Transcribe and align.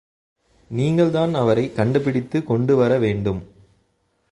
நீங்கள்தான் 0.69 1.33
அவரைக் 1.33 1.75
கண்டுபிடித்துக் 1.75 2.43
கொண்டு 2.43 2.75
வரவேண்டும். 2.75 3.43